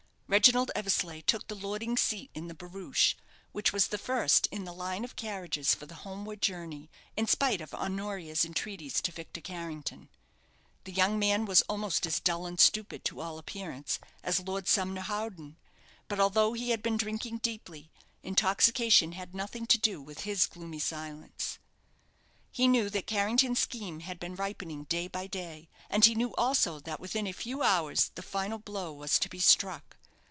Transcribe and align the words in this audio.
Reginald 0.33 0.71
Eversleigh 0.75 1.19
took 1.23 1.49
the 1.49 1.55
lordling's 1.55 1.99
seat 1.99 2.31
in 2.33 2.47
the 2.47 2.53
barouche, 2.55 3.15
which 3.51 3.73
was 3.73 3.87
the 3.87 3.97
first 3.97 4.47
in 4.49 4.63
the 4.63 4.71
line 4.71 5.03
of 5.03 5.17
carriages 5.17 5.75
for 5.75 5.85
the 5.87 5.93
homeward 6.07 6.41
journey, 6.41 6.89
in 7.17 7.27
spite 7.27 7.59
of 7.59 7.73
Honoria's 7.73 8.45
entreaties 8.45 9.01
to 9.01 9.11
Victor 9.11 9.41
Carrington. 9.41 10.07
The 10.85 10.93
young 10.93 11.19
man 11.19 11.43
was 11.43 11.63
almost 11.63 12.05
as 12.05 12.21
dull 12.21 12.45
and 12.45 12.57
stupid, 12.61 13.03
to 13.03 13.19
all 13.19 13.37
appearance, 13.37 13.99
as 14.23 14.39
Lord 14.39 14.69
Sumner 14.69 15.01
Howden; 15.01 15.57
but, 16.07 16.17
although 16.21 16.53
he 16.53 16.69
had 16.69 16.81
been 16.81 16.95
drinking 16.95 17.39
deeply, 17.39 17.91
intoxication 18.23 19.11
had 19.11 19.35
nothing 19.35 19.65
to 19.65 19.77
do 19.77 20.01
with 20.01 20.21
his 20.21 20.45
gloomy 20.47 20.79
silence. 20.79 21.59
He 22.53 22.69
knew 22.69 22.89
that 22.91 23.05
Carrington's 23.05 23.59
scheme 23.59 23.99
had 23.99 24.17
been 24.17 24.35
ripening 24.37 24.85
day 24.85 25.09
by 25.09 25.27
day; 25.27 25.67
and 25.89 26.05
he 26.05 26.15
knew 26.15 26.33
also 26.37 26.79
that 26.79 27.01
within 27.01 27.27
a 27.27 27.33
few 27.33 27.63
hours 27.63 28.11
the 28.15 28.21
final 28.23 28.59
blow 28.59 28.93
was 28.93 29.19
to 29.19 29.27
be 29.27 29.41
struck. 29.41 29.97